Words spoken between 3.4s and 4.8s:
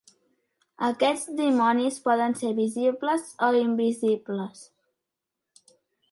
o invisibles.